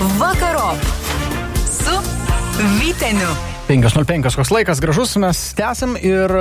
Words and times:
Vakarop 0.00 0.76
su 1.64 1.92
Vyteniu. 2.80 3.28
5.05 3.68 4.36
koks 4.36 4.50
laikas 4.50 4.80
gražus, 4.80 5.14
mes 5.16 5.38
tęsim 5.56 5.94
ir, 5.96 6.32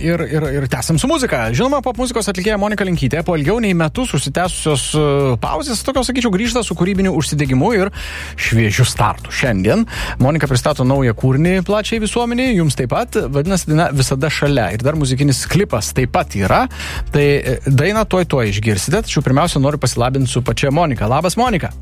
ir, 0.00 0.22
ir, 0.24 0.46
ir 0.56 0.64
tęsim 0.72 0.96
su 0.98 1.10
muzika. 1.10 1.42
Žinoma, 1.52 1.82
pop 1.84 2.00
muzikos 2.00 2.30
atlikėja 2.32 2.56
Monika 2.58 2.86
Linkytė 2.88 3.20
po 3.26 3.36
ilgiau 3.36 3.58
nei 3.60 3.74
metus 3.76 4.14
užsitęsusios 4.16 4.86
e, 4.96 5.04
pauzės, 5.44 5.84
tokios, 5.84 6.08
sakyčiau, 6.08 6.32
grįžta 6.32 6.64
su 6.64 6.72
kūrybiniu 6.78 7.12
užsidegimu 7.20 7.70
ir 7.76 7.92
šviežiu 8.40 8.88
startu. 8.88 9.28
Šiandien 9.28 9.84
Monika 10.24 10.48
pristato 10.48 10.88
naują 10.88 11.12
kūrinį 11.12 11.66
plačiai 11.68 12.00
visuomeniai, 12.02 12.56
jums 12.56 12.80
taip 12.80 12.94
pat, 12.96 13.20
vadinasi, 13.28 13.74
daina 13.74 13.92
visada 13.92 14.32
šalia. 14.32 14.70
Ir 14.72 14.88
dar 14.88 14.96
muzikinis 14.96 15.44
klipas 15.52 15.92
taip 15.92 16.16
pat 16.16 16.32
yra. 16.40 16.64
Tai 17.12 17.28
e, 17.28 17.60
dainą 17.68 18.08
tuoj 18.08 18.30
tuoj 18.32 18.56
išgirsite, 18.56 19.04
tačiau 19.04 19.22
pirmiausia 19.28 19.60
noriu 19.60 19.84
pasilabinti 19.84 20.32
su 20.32 20.40
pačia 20.48 20.72
Monika. 20.72 21.12
Labas, 21.12 21.36
Monika. 21.36 21.74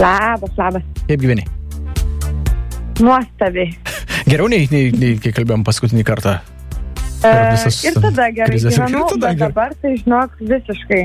Labas, 0.00 0.54
labas. 0.56 0.82
Kaip 1.08 1.20
gyveni? 1.20 1.44
Nuostabiai. 3.02 3.72
Geriau 4.30 4.48
nei, 4.50 4.66
nei, 4.72 4.90
nei 4.94 5.16
kai 5.22 5.32
kalbėjom 5.36 5.64
paskutinį 5.66 6.04
kartą. 6.06 6.38
E, 7.22 7.32
ir 7.86 7.98
tada 8.02 8.30
gerai 8.34 8.54
krizės. 8.54 8.76
Ir 8.78 8.86
gyvenau, 8.86 9.08
tada 9.14 9.34
gerai. 9.34 9.48
dabar 9.48 9.74
tai 9.82 9.94
žinok 10.00 10.38
visiškai 10.40 11.02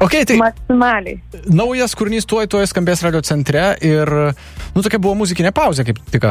Ok, 0.00 0.16
tai 0.26 0.38
maksimaliai. 0.40 1.18
naujas 1.52 1.94
kūrinys 1.98 2.26
tuoj 2.28 2.48
tuoj 2.50 2.66
skambės 2.70 3.04
radio 3.04 3.20
centre 3.26 3.64
ir, 3.84 4.10
nu, 4.72 4.82
tokia 4.82 4.98
buvo 5.02 5.14
muzikinė 5.20 5.52
pauzė, 5.54 5.84
kaip 5.88 6.00
tik 6.10 6.26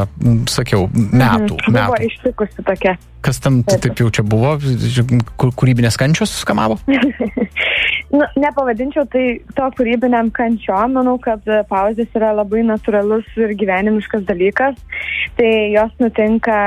sakiau, 0.52 0.88
metų. 0.92 1.56
Mhm. 1.56 1.70
Buvo 1.70 1.78
metų. 1.78 2.10
ištikusi 2.10 2.66
tokia. 2.68 2.98
Kas 3.22 3.38
tam 3.40 3.62
taip 3.64 4.00
jau 4.02 4.10
čia 4.10 4.26
buvo, 4.26 4.58
kūrybinės 5.38 6.00
kančios 6.02 6.34
skamavo? 6.42 6.80
Nu, 8.12 8.26
nepavadinčiau 8.36 9.06
tai 9.08 9.40
to 9.56 9.68
kūrybiniam 9.78 10.34
kančiom, 10.36 10.98
manau, 10.98 11.14
kad 11.24 11.46
e, 11.48 11.62
pauzės 11.70 12.12
yra 12.18 12.34
labai 12.36 12.66
natūralus 12.68 13.30
ir 13.40 13.54
gyvenimiškas 13.56 14.26
dalykas. 14.28 14.76
Tai 15.38 15.52
jos 15.72 15.94
nutinka 16.04 16.58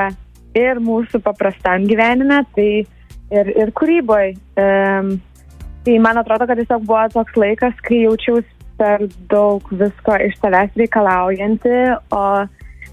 ir 0.57 0.81
mūsų 0.81 1.21
paprastam 1.27 1.85
gyvenime, 1.91 2.41
tai 2.57 2.69
ir, 2.81 3.53
ir 3.53 3.75
kūryboje. 3.77 4.33
Um, 4.57 5.13
tai 5.85 5.99
man 6.03 6.19
atrodo, 6.21 6.47
kad 6.49 6.57
tiesiog 6.61 6.85
buvo 6.89 7.05
toks 7.13 7.37
laikas, 7.37 7.75
kai 7.87 8.03
jaučiausi 8.07 8.49
per 8.79 9.05
daug 9.31 9.63
visko 9.71 10.17
iš 10.27 10.35
savęs 10.43 10.73
reikalaujanti, 10.81 11.75
o 12.11 12.23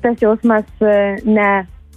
tas 0.01 0.17
jausmas 0.21 0.65
e, 0.81 0.97
ne 1.25 1.51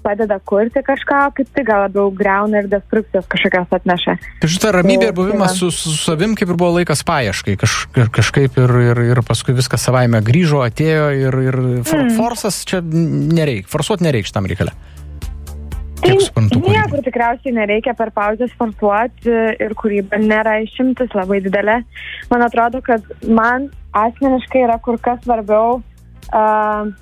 padeda 0.04 0.36
kurti 0.44 0.82
kažką, 0.84 1.18
kaip 1.36 1.48
tik 1.56 1.64
gal 1.64 1.86
labiau 1.86 2.10
greuna 2.12 2.60
ir 2.60 2.66
destrukcijos 2.68 3.24
kažkokios 3.32 3.70
atneša. 3.72 4.14
Kažkaip 4.42 4.60
ta 4.60 4.72
ramybė 4.76 5.06
ir 5.08 5.12
Tai 5.14 5.16
buvimas 5.16 5.54
va. 5.54 5.56
su, 5.56 5.70
su 5.72 5.94
savim 5.96 6.34
kaip 6.36 6.50
ir 6.52 6.58
buvo 6.60 6.74
laikas 6.76 7.00
paieškai. 7.08 7.54
Kaž, 7.62 7.76
kaž- 7.96 8.10
kažkaip 8.12 8.58
ir, 8.60 8.74
ir, 8.90 9.00
ir 9.14 9.22
paskui 9.24 9.56
viskas 9.56 9.80
savaime 9.88 10.20
grįžo, 10.20 10.60
atėjo 10.66 11.06
ir, 11.16 11.38
ir 11.48 11.56
for, 11.88 12.02
Mm. 12.04 12.16
forsas 12.18 12.60
čia 12.68 12.82
nereikia, 12.84 13.64
forsuoti 13.72 14.04
nereikia 14.04 14.28
šitam 14.32 14.44
reikalė. 14.52 14.76
Tai 16.04 16.12
Kiek 16.12 16.20
suprantu, 16.26 16.58
kūrybai. 16.60 16.74
niekur 16.74 17.04
tikriausiai 17.06 17.54
nereikia 17.56 17.94
per 17.96 18.10
pauzę 18.12 18.48
sportuoti 18.52 19.32
ir 19.64 19.72
kūryba 19.80 20.18
nėra 20.20 20.58
išimtis 20.66 21.14
labai 21.16 21.38
didelė. 21.44 21.78
Man 22.30 22.44
atrodo, 22.44 22.82
kad 22.84 23.06
man 23.24 23.70
asmeniškai 23.96 24.66
yra 24.66 24.76
kur 24.84 24.98
kas 25.00 25.22
svarbiau. 25.24 25.80
Uh, 26.34 26.92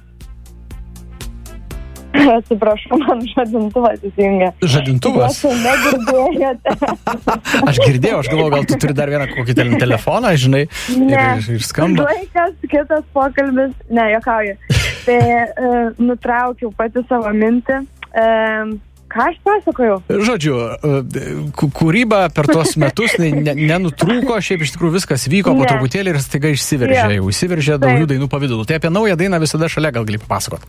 atsiprašau, 2.36 2.98
man 3.02 3.22
žadintuvas 3.32 4.02
įsijungia. 4.06 4.50
Žadintuvas? 4.74 5.38
Jūs 5.42 5.64
negirdėjote. 5.64 6.76
Aš 7.72 7.80
girdėjau, 7.82 8.20
aš 8.20 8.30
galvoju, 8.30 8.52
gal 8.54 8.66
tu 8.68 8.78
turi 8.84 8.94
dar 8.98 9.10
vieną 9.10 9.26
kokį 9.32 9.56
telefoną, 9.80 10.34
žinai, 10.38 10.62
Ne. 10.98 11.24
ir, 11.40 11.48
ir 11.56 11.64
skamba. 11.66 12.06
Laikas, 12.10 12.54
kitas 12.68 13.02
pokalbis. 13.16 13.74
Ne, 13.90 14.06
jokauju. 14.14 14.54
Tai 15.08 15.18
uh, 15.18 15.98
nutraukiau 15.98 16.70
pati 16.78 17.02
savo 17.08 17.32
mintį. 17.34 17.80
Uh, 18.12 18.76
ką 19.12 19.26
aš 19.28 19.38
pasakojau? 19.44 19.96
Žodžiu, 20.08 20.54
e, 20.58 21.24
kūryba 21.60 22.24
per 22.34 22.48
tuos 22.50 22.74
metus 22.80 23.16
ne, 23.20 23.54
nenutrūko, 23.56 24.38
šiaip 24.44 24.64
iš 24.64 24.74
tikrųjų 24.76 24.96
viskas 24.98 25.26
vyko 25.30 25.52
po 25.54 25.64
Ne. 25.64 25.70
truputėlį 25.70 26.14
ir 26.14 26.20
staiga 26.24 26.52
išsiveržė, 26.52 27.08
Jo. 27.08 27.18
jau 27.20 27.32
išsiveržė 27.32 27.78
naujų 27.82 28.08
dainų 28.14 28.28
pavydalu. 28.32 28.64
Tai 28.68 28.78
apie 28.80 28.90
naują 28.90 29.16
dainą 29.20 29.40
visada 29.42 29.68
šalia 29.68 29.92
gal 29.92 30.04
gali 30.08 30.20
papasakot. 30.22 30.64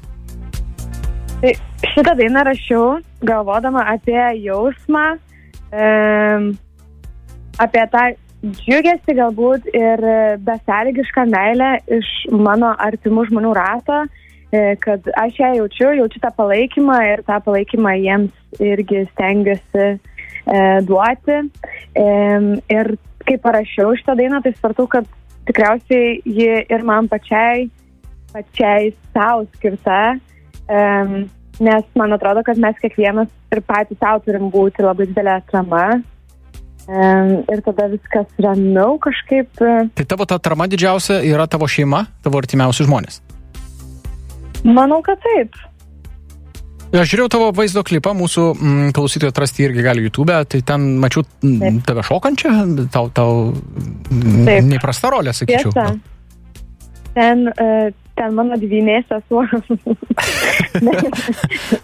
Tai 1.44 1.54
šitą 1.94 2.16
dainą 2.20 2.44
rašiau 2.48 3.00
galvodama 3.22 3.86
apie 3.92 4.20
jausmą, 4.44 5.06
um, 5.72 6.52
apie 7.60 7.86
tą 7.92 8.04
džiugesį 8.44 9.16
galbūt 9.20 9.70
ir 9.72 10.04
besąlygišką 10.44 11.26
meilę 11.32 11.78
iš 12.00 12.08
mano 12.32 12.74
artimų 12.76 13.28
žmonių 13.30 13.54
rato, 13.56 14.04
e, 14.04 14.24
kad 14.84 15.08
aš 15.18 15.40
ją 15.40 15.52
jaučiu, 15.58 15.90
jaučiu 15.98 16.20
tą 16.22 16.30
palaikymą 16.38 17.00
ir 17.10 17.24
tą 17.26 17.40
palaikymą 17.46 17.96
jiems 17.98 18.62
irgi 18.62 19.06
stengiuosi 19.12 19.86
e, 19.88 19.98
duoti. 20.86 21.40
E, 21.98 22.08
ir 22.76 22.94
kai 23.28 23.38
parašiau 23.42 23.96
šitą 23.98 24.18
dainą, 24.20 24.42
tai 24.44 24.54
supratau, 24.56 24.88
kad 24.92 25.08
tikriausiai 25.48 26.20
ji 26.26 26.52
ir 26.70 26.86
man 26.88 27.10
pačiai, 27.12 27.68
pačiai 28.34 28.94
savo 29.14 29.48
skirta. 29.56 30.18
Um, 30.64 31.26
nes 31.60 31.86
man 32.00 32.16
atrodo, 32.16 32.44
kad 32.46 32.60
mes 32.62 32.78
kiekvienas 32.82 33.30
ir 33.54 33.62
patys 33.68 34.00
savo 34.02 34.24
turim 34.26 34.50
būti 34.54 34.86
labai 34.86 35.08
didelė 35.10 35.38
atrama. 35.40 35.86
Um, 36.84 37.38
ir 37.48 37.62
tada 37.64 37.88
viskas 37.92 38.28
ramiau 38.44 38.98
kažkaip. 39.00 39.56
e, 39.64 39.88
Tai 39.96 40.08
tavo 40.08 40.28
ta 40.28 40.36
atrama 40.36 40.68
didžiausia 40.68 41.22
yra 41.24 41.48
tavo 41.48 41.70
šeima, 41.72 42.04
tavo 42.24 42.42
artimiausi 42.42 42.84
žmonės. 42.84 43.23
Manau, 44.64 45.02
kad 45.06 45.20
taip. 45.24 45.56
Aš 46.94 47.10
žiūrėjau 47.10 47.30
tavo 47.34 47.48
vaizdo 47.58 47.82
klipą, 47.82 48.12
mūsų 48.14 48.42
mm, 48.54 48.90
klausytojai 48.94 49.34
atrasti 49.34 49.64
irgi 49.66 49.82
gali 49.82 50.04
YouTube, 50.06 50.36
tai 50.46 50.60
ten 50.62 50.84
mačiau 51.02 51.24
mm, 51.26 51.56
Taip. 51.64 51.80
tave 51.90 52.04
šokančią, 52.06 52.52
tau, 52.94 53.08
tau 53.10 53.32
mm, 53.50 54.44
Taip. 54.46 54.68
neįprasta 54.70 55.10
rolė, 55.10 55.34
sakyčiau. 55.34 55.74
Tiesa. 55.74 55.96
Ten, 57.14 57.48
uh, 57.50 57.90
ten 58.18 58.38
mano 58.38 58.58
dvynė 58.62 59.00
sesuo. 59.10 59.42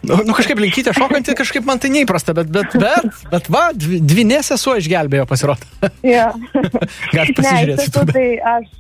Nu, 0.10 0.16
nu 0.26 0.34
kažkaip 0.34 0.60
linkytė 0.62 0.94
šokanti, 0.96 1.36
kažkaip 1.38 1.66
man 1.68 1.80
tai 1.82 1.92
neįprasta, 1.94 2.34
bet, 2.38 2.50
bet, 2.54 2.74
bet, 2.82 3.20
bet 3.32 3.50
va, 3.54 3.70
dvi, 3.76 4.00
dvinė 4.02 4.40
sesuo 4.46 4.76
išgelbėjo 4.80 5.26
pasirodo. 5.30 5.66
jo. 6.06 6.28
Galite 7.16 7.34
Ne, 7.34 7.36
pasižiūrėti. 7.38 7.78
tiesų, 7.84 7.90
YouTube. 7.90 8.16
tai 8.16 8.28
aš, 8.54 8.72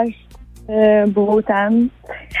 aš 0.00 0.10
e, 0.12 0.27
buvau 1.14 1.40
ten. 1.46 1.86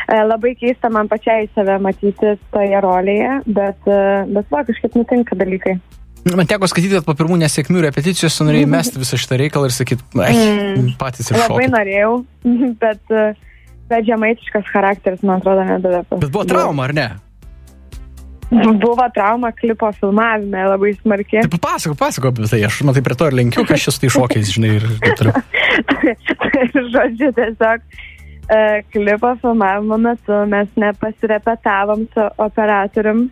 E, 0.08 0.16
labai 0.28 0.54
keista 0.60 0.90
man 0.92 1.08
pačiai 1.08 1.48
save 1.54 1.78
matyti 1.80 2.34
toje 2.52 2.80
rolėje, 2.84 3.38
bet, 3.46 3.78
e, 3.88 4.00
bet 4.36 4.50
va, 4.52 4.64
kažkaip 4.68 4.96
nutinka 5.00 5.36
dalykai. 5.38 5.78
Man 6.36 6.48
teko 6.50 6.66
skaityti, 6.68 6.98
kad 6.98 7.06
po 7.06 7.14
pirmų 7.16 7.38
nesėkmių 7.40 7.80
repeticijos 7.86 8.36
norėjai 8.44 8.68
mesti 8.68 9.00
visą 9.00 9.16
šitą 9.16 9.38
reikalą 9.40 9.70
ir 9.70 9.76
sakyti, 9.76 10.04
Mm. 10.12 10.90
patys 11.00 11.30
ir 11.30 11.38
Labai 11.38 11.64
šokit. 11.64 11.72
norėjau, 11.72 12.10
bet, 12.82 13.00
e, 13.08 13.22
bet 13.88 14.04
žemaitiškas 14.10 14.68
charakteris, 14.74 15.22
man 15.24 15.40
atrodo, 15.40 15.64
nedavė. 15.64 16.02
Bet 16.18 16.28
buvo 16.34 16.44
trauma, 16.44 16.84
ar 16.84 16.94
ne? 16.98 17.08
Buvo 18.50 19.04
trauma 19.12 19.50
klipo 19.52 19.90
filmavime 19.92 20.62
labai 20.70 20.94
smarkiai. 21.02 21.42
Tai 21.44 21.52
papasako, 21.58 21.96
papasako 22.00 22.30
apie 22.32 22.48
tai, 22.48 22.62
aš 22.64 22.78
matai 22.88 23.02
prie 23.04 23.16
to 23.20 23.26
ir 23.28 23.36
lenkiu, 23.36 23.64
kas 23.68 23.84
su 23.88 24.00
tai 24.00 24.08
šokiais, 24.12 24.52
žinai, 24.56 24.70
ir 24.78 24.86
taip 25.04 25.18
toliau. 25.20 25.42
Žodžiu, 26.94 27.28
tiesiog 27.36 27.82
e, 27.84 28.17
klipo 28.92 29.34
filmavimo 29.42 29.98
metu 30.00 30.38
mes 30.48 30.68
nepasirepetavom 30.76 32.06
su 32.14 32.28
operatorium 32.40 33.26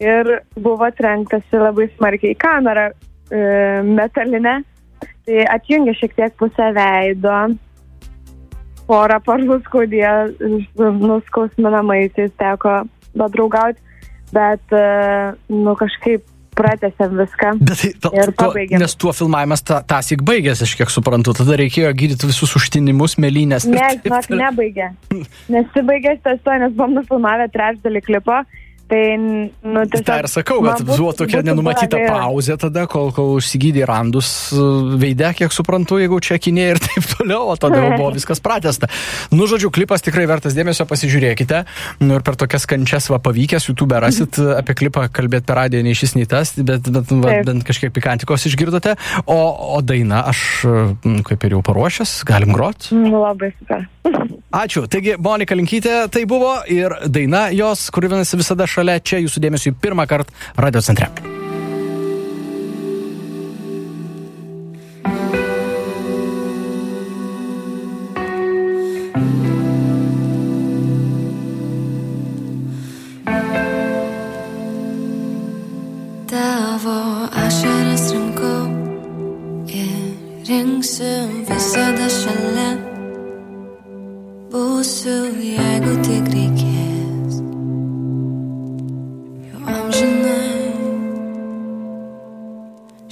ir 0.00 0.30
buvo 0.56 0.88
trenktasi 0.96 1.60
labai 1.60 1.88
smarkiai 1.96 2.34
į 2.34 2.40
kamerą 2.40 2.86
e, 2.90 3.42
metalinę. 3.84 4.58
Tai 5.26 5.46
atjungė 5.56 5.96
šiek 5.98 6.14
tiek 6.16 6.36
pusę 6.38 6.68
veido, 6.76 7.34
porą 8.86 9.18
parų 9.26 9.58
skaudėjo, 9.66 10.12
su 10.76 10.90
nuskausminamaisiais 11.00 12.32
teko 12.38 12.78
padraugauti, 13.18 13.82
bet, 14.36 14.62
e, 14.72 14.84
nu, 15.50 15.74
kažkaip 15.78 16.24
pratęsėm 16.58 17.16
viską. 17.20 17.52
Bet 17.60 17.80
tai, 17.82 17.90
to, 18.02 18.12
Ir 18.16 18.32
pabaigėm. 18.36 18.80
nes 18.82 18.94
tuo 18.98 19.12
filmavimas 19.16 19.62
ta, 19.66 19.82
tasik 19.86 20.24
baigėsi, 20.26 20.64
aš 20.66 20.74
kiek 20.80 20.92
suprantu, 20.92 21.34
tada 21.36 21.56
reikėjo 21.60 21.92
gydyti 21.96 22.30
visus 22.30 22.54
užtinimus, 22.58 23.18
mėlynės. 23.22 23.68
Ne, 23.70 23.88
žinok, 24.04 24.30
nebaigė. 24.42 24.90
Nesibaigė 25.52 26.16
šitas 26.18 26.40
to, 26.44 26.56
nes 26.62 26.72
buvom 26.76 26.96
nufilmavę 26.98 27.48
trečdalį 27.54 28.02
klipo. 28.08 28.42
Tai, 28.86 29.02
nu, 29.18 29.80
tiesiog... 29.90 30.04
Tai 30.06 30.16
ir 30.22 30.28
sakau, 30.30 30.60
kad 30.62 30.78
būtų- 30.78 30.94
buvo 30.94 31.12
tokia 31.18 31.40
būtų 31.40 31.48
nenumatyta 31.48 31.98
buvę 31.98 32.10
pauzė 32.12 32.54
tada, 32.62 32.84
kol, 32.90 33.08
kol 33.16 33.32
užsigydė 33.40 33.82
randus 33.88 34.28
veidę, 35.02 35.32
kiek 35.34 35.50
suprantu, 35.54 35.98
jeigu 35.98 36.20
čia 36.22 36.38
kinė 36.38 36.66
ir 36.74 36.78
taip 36.86 37.08
toliau, 37.16 37.48
o 37.50 37.56
tada 37.58 37.80
jau 37.82 37.88
buvo 37.96 38.12
viskas 38.18 38.38
pratesta. 38.44 38.86
Nu, 39.34 39.48
žodžiu, 39.50 39.72
klipas 39.74 40.04
tikrai 40.06 40.28
vertas 40.30 40.54
dėmesio, 40.54 40.86
pasižiūrėkite. 40.86 41.64
Nu, 42.04 42.20
ir 42.20 42.22
per 42.26 42.38
tokias 42.38 42.68
kančias 42.70 43.10
va 43.10 43.18
pavykęs, 43.26 43.66
YouTube 43.72 43.98
rasit 44.06 44.38
apie 44.60 44.78
klipą 44.78 45.08
kalbėti 45.10 45.48
per 45.50 45.60
radiją, 45.64 45.82
nei 45.82 45.98
šis, 45.98 46.14
nei 46.14 46.30
tas, 46.30 46.54
bet, 46.54 46.86
bet 46.86 47.10
va, 47.10 47.32
Taip. 47.32 47.50
bent 47.50 47.66
kažkiek 47.66 47.90
pikantikos 47.96 48.46
išgirdote. 48.52 48.94
O, 49.26 49.40
o 49.76 49.82
daina, 49.82 50.22
aš 50.30 50.44
kaip 51.26 51.48
ir 51.50 51.58
jau 51.58 51.64
paruošęs, 51.66 52.20
galim 52.28 52.54
grot. 52.54 52.92
Mm, 52.94 53.10
Labai 53.18 53.50
super. 53.58 53.86
Ačiū. 54.56 54.86
Taigi, 54.88 55.18
Monika 55.20 55.56
Linkytė 55.58 56.06
tai 56.12 56.24
buvo 56.28 56.54
ir 56.72 56.94
daina 57.12 57.46
jos, 57.52 57.90
kuri 57.92 58.08
vienasi 58.14 58.40
visada 58.40 58.68
šalia 58.70 59.02
čia 59.04 59.20
jūsų 59.20 59.44
dėmesio 59.44 59.76
pirmą 59.76 60.08
kartą 60.08 60.32
radio 60.56 60.80
centre. 60.80 61.35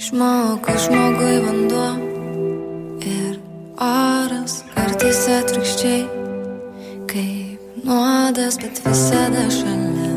Žmogui, 0.05 0.73
žmogui 0.83 1.37
vanduo 1.41 1.87
ir 3.01 3.39
oras 3.81 4.59
kartais 4.75 5.23
atvirkščiai. 5.39 6.05
Kaip 7.09 7.81
nuodas, 7.87 8.61
bet 8.61 8.85
visada 8.85 9.49
šalia 9.57 10.13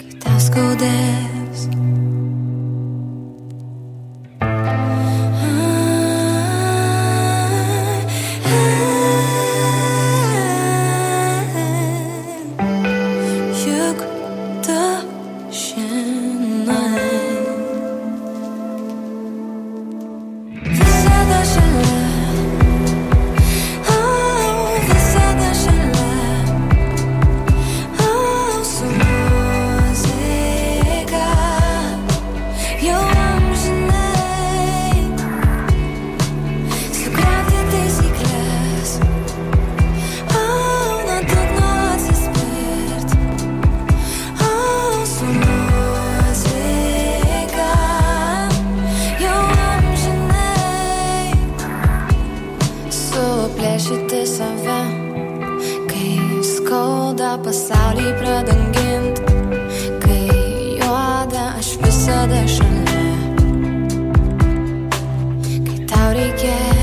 kai 0.00 0.20
tau 0.24 0.44
skaudės. 0.48 1.35
Pasaulį 58.06 58.12
pradangint, 58.20 59.20
kai 60.04 60.78
juoda 60.78 61.56
aš 61.58 61.72
visada 61.82 62.44
šalia. 62.46 63.02
Kai 65.66 65.84
tau 65.90 66.08
reikės. 66.14 66.75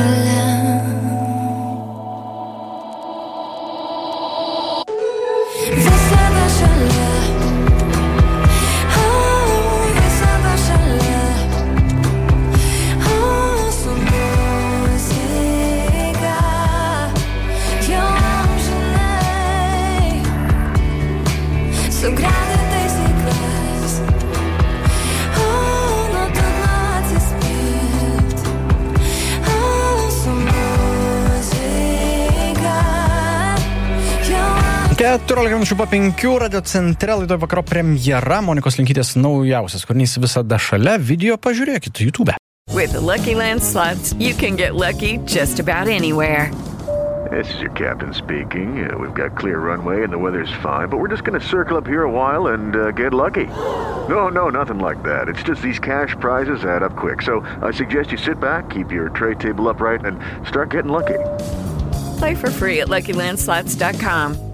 Visa 0.00 0.14
šalia. 0.14 0.49
14 35.10 35.50
minučių 35.50 35.74
po 35.74 35.88
5 35.90 36.38
radio 36.38 36.60
centre 36.62 37.14
laidoje 37.18 37.40
vakaro 37.42 37.64
premjera 37.66 38.36
Monikos 38.46 38.76
Linkytės 38.78 39.16
naujausias 39.18 39.82
kūrinys 39.82 40.12
visada 40.22 40.54
šalia. 40.54 41.00
Video 41.02 41.34
pažiūrėkite 41.34 42.04
YouTube. 42.06 42.36
With 42.70 42.92
the 42.92 43.00
Lucky 43.00 43.34
Land 43.34 43.58
slots, 43.60 44.14
you 44.20 44.38
can 44.38 44.54
get 44.54 44.76
lucky 44.78 45.18
just 45.26 45.58
about 45.58 45.88
anywhere. 45.88 46.54
This 47.26 47.50
is 47.50 47.60
your 47.60 47.72
captain 47.72 48.14
speaking. 48.14 48.86
Uh, 48.86 48.98
we've 48.98 49.12
got 49.12 49.34
clear 49.36 49.58
runway 49.58 50.04
and 50.04 50.12
the 50.12 50.18
weather's 50.18 50.52
fine, 50.62 50.86
but 50.86 50.98
we're 50.98 51.10
just 51.10 51.24
going 51.24 51.34
to 51.34 51.44
circle 51.44 51.76
up 51.76 51.88
here 51.88 52.04
a 52.04 52.10
while 52.10 52.54
and 52.54 52.76
uh, 52.76 52.92
get 52.92 53.12
lucky. 53.12 53.48
No, 54.06 54.28
no, 54.28 54.48
nothing 54.48 54.78
like 54.78 55.02
that. 55.02 55.26
It's 55.26 55.42
just 55.42 55.60
these 55.60 55.80
cash 55.80 56.14
prizes 56.20 56.64
add 56.64 56.84
up 56.84 56.94
quick. 56.94 57.22
So 57.22 57.40
I 57.66 57.72
suggest 57.72 58.12
you 58.12 58.18
sit 58.18 58.38
back, 58.38 58.70
keep 58.70 58.92
your 58.92 59.08
tray 59.08 59.34
table 59.34 59.68
upright, 59.68 60.04
and 60.04 60.20
start 60.46 60.70
getting 60.70 60.92
lucky. 60.92 61.18
Play 62.20 62.36
for 62.36 62.50
free 62.52 62.78
at 62.78 62.86
LuckyLandSlots.com. 62.86 64.49